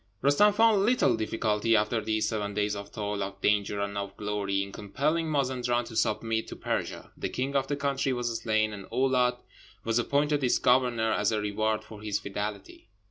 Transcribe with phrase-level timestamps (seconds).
[0.23, 4.63] Roostem found little difficulty after these seven days of toil, of danger, and of glory,
[4.63, 7.11] in compelling Mazenderan to submit to Persia.
[7.15, 9.37] The king of the country was slain, and Oulâd
[9.83, 12.89] was appointed its governor as a reward for his fidelity.